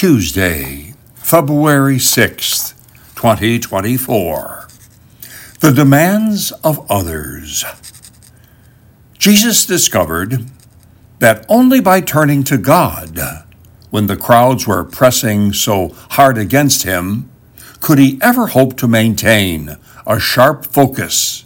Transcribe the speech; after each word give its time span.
Tuesday, 0.00 0.94
February 1.16 1.96
6th, 1.98 2.72
2024. 3.16 4.66
The 5.60 5.72
Demands 5.72 6.52
of 6.64 6.90
Others. 6.90 7.66
Jesus 9.18 9.66
discovered 9.66 10.46
that 11.18 11.44
only 11.50 11.82
by 11.82 12.00
turning 12.00 12.44
to 12.44 12.56
God, 12.56 13.20
when 13.90 14.06
the 14.06 14.16
crowds 14.16 14.66
were 14.66 14.84
pressing 14.84 15.52
so 15.52 15.90
hard 16.12 16.38
against 16.38 16.84
him, 16.84 17.28
could 17.82 17.98
he 17.98 18.18
ever 18.22 18.46
hope 18.46 18.78
to 18.78 18.88
maintain 18.88 19.76
a 20.06 20.18
sharp 20.18 20.64
focus 20.64 21.44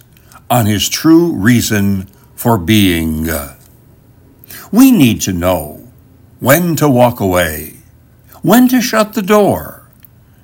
on 0.48 0.66
his 0.66 0.89
true 0.89 1.32
reason 1.32 2.05
for 2.36 2.57
being. 2.57 3.29
We 4.71 4.93
need 4.93 5.21
to 5.23 5.32
know 5.32 5.89
when 6.39 6.77
to 6.77 6.89
walk 6.89 7.18
away, 7.18 7.74
when 8.45 8.69
to 8.69 8.79
shut 8.79 9.15
the 9.15 9.23
door, 9.23 9.89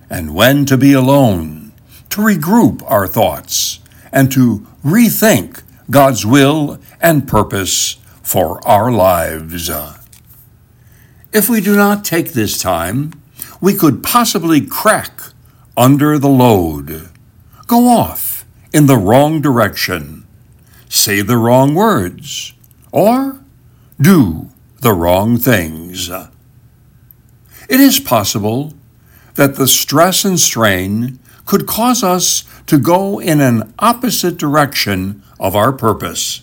and 0.08 0.34
when 0.34 0.64
to 0.64 0.74
be 0.74 0.94
alone, 0.94 1.70
to 2.08 2.22
regroup 2.22 2.82
our 2.90 3.06
thoughts, 3.06 3.80
and 4.10 4.32
to 4.32 4.66
rethink 4.82 5.62
God's 5.90 6.24
will 6.24 6.80
and 6.98 7.28
purpose 7.28 7.98
for 8.22 8.66
our 8.66 8.90
lives. 8.90 9.68
If 11.30 11.50
we 11.50 11.60
do 11.60 11.76
not 11.76 12.02
take 12.02 12.32
this 12.32 12.58
time, 12.58 13.12
we 13.60 13.74
could 13.74 14.02
possibly 14.02 14.62
crack 14.62 15.20
under 15.76 16.18
the 16.18 16.30
load, 16.30 17.10
go 17.66 17.86
off 17.86 18.46
in 18.72 18.86
the 18.86 18.96
wrong 18.96 19.42
direction, 19.42 20.26
say 20.88 21.20
the 21.20 21.36
wrong 21.36 21.74
words, 21.74 22.54
or 22.92 23.40
do 24.00 24.48
the 24.80 24.94
wrong 24.94 25.36
things. 25.36 26.10
It 27.68 27.80
is 27.80 28.00
possible 28.00 28.74
that 29.34 29.56
the 29.56 29.68
stress 29.68 30.24
and 30.24 30.38
strain 30.38 31.18
could 31.46 31.66
cause 31.66 32.02
us 32.02 32.44
to 32.66 32.78
go 32.78 33.20
in 33.20 33.40
an 33.40 33.72
opposite 33.78 34.36
direction 34.36 35.22
of 35.38 35.56
our 35.56 35.72
purpose. 35.72 36.42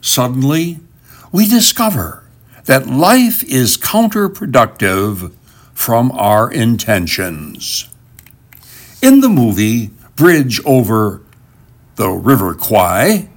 Suddenly, 0.00 0.80
we 1.30 1.46
discover 1.46 2.24
that 2.64 2.86
life 2.86 3.44
is 3.44 3.76
counterproductive 3.76 5.32
from 5.74 6.10
our 6.12 6.50
intentions. 6.50 7.88
In 9.02 9.20
the 9.20 9.28
movie 9.28 9.90
Bridge 10.16 10.60
over 10.64 11.22
the 11.96 12.08
River 12.08 12.54
Kwai, 12.54 13.28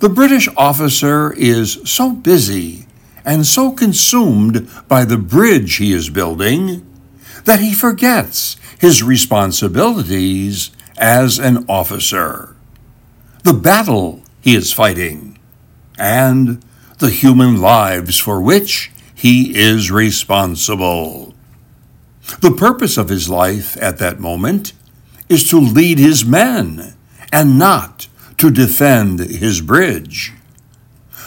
the 0.00 0.08
British 0.08 0.48
officer 0.56 1.32
is 1.32 1.78
so 1.84 2.10
busy 2.10 2.85
and 3.26 3.44
so 3.44 3.72
consumed 3.72 4.70
by 4.86 5.04
the 5.04 5.18
bridge 5.18 5.76
he 5.76 5.92
is 5.92 6.08
building 6.08 6.86
that 7.44 7.60
he 7.60 7.74
forgets 7.74 8.56
his 8.78 9.02
responsibilities 9.02 10.70
as 10.96 11.38
an 11.38 11.66
officer, 11.68 12.54
the 13.42 13.52
battle 13.52 14.22
he 14.40 14.54
is 14.54 14.72
fighting, 14.72 15.38
and 15.98 16.64
the 16.98 17.10
human 17.10 17.60
lives 17.60 18.18
for 18.18 18.40
which 18.40 18.92
he 19.14 19.56
is 19.58 19.90
responsible. 19.90 21.34
The 22.40 22.52
purpose 22.52 22.96
of 22.96 23.08
his 23.08 23.28
life 23.28 23.76
at 23.80 23.98
that 23.98 24.20
moment 24.20 24.72
is 25.28 25.48
to 25.50 25.58
lead 25.58 25.98
his 25.98 26.24
men 26.24 26.94
and 27.32 27.58
not 27.58 28.08
to 28.38 28.50
defend 28.50 29.18
his 29.18 29.60
bridge. 29.60 30.32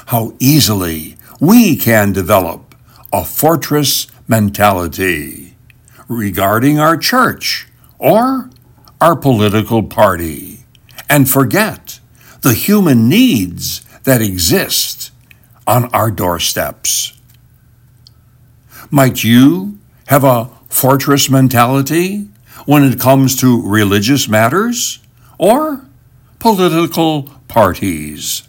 How 0.08 0.34
easily 0.40 1.18
we 1.40 1.76
can 1.76 2.12
develop 2.12 2.76
a 3.14 3.24
fortress 3.24 4.08
mentality 4.28 5.56
regarding 6.08 6.80
our 6.80 6.98
church 6.98 7.68
or 7.98 8.50
our 9.00 9.16
political 9.16 9.84
party 9.84 10.66
and 11.10 11.30
forget 11.30 12.00
the 12.42 12.54
human 12.54 13.08
needs 13.08 13.82
that 14.04 14.22
exist 14.22 15.12
on 15.66 15.86
our 15.94 16.12
doorsteps. 16.12 17.14
Might 18.92 19.24
you 19.24 19.80
have 20.08 20.24
a 20.24 20.50
fortress 20.68 21.30
mentality 21.30 22.28
when 22.66 22.84
it 22.84 23.00
comes 23.00 23.40
to 23.40 23.62
religious 23.62 24.28
matters 24.28 25.00
or 25.38 25.86
political 26.40 27.24
parties. 27.48 28.49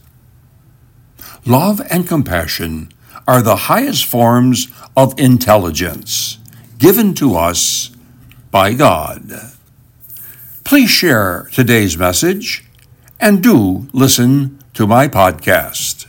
Love 1.46 1.80
and 1.90 2.06
compassion 2.06 2.92
are 3.26 3.40
the 3.40 3.56
highest 3.56 4.04
forms 4.04 4.68
of 4.96 5.18
intelligence 5.18 6.38
given 6.78 7.14
to 7.14 7.34
us 7.34 7.90
by 8.50 8.74
God. 8.74 9.32
Please 10.64 10.90
share 10.90 11.48
today's 11.52 11.96
message 11.96 12.64
and 13.18 13.42
do 13.42 13.88
listen 13.92 14.58
to 14.74 14.86
my 14.86 15.08
podcast. 15.08 16.06